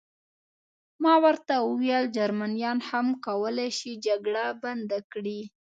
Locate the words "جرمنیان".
2.17-2.79